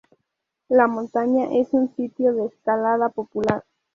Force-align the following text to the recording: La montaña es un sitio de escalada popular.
La 0.67 0.87
montaña 0.87 1.49
es 1.51 1.67
un 1.73 1.95
sitio 1.95 2.33
de 2.33 2.47
escalada 2.47 3.09
popular. 3.09 3.63